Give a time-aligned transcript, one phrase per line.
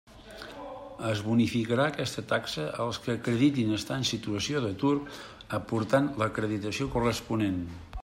[1.09, 4.97] Es bonificarà aquesta taxa, als que acreditin estar en situació d'atur,
[5.63, 7.67] aportant l'acreditació corresponent.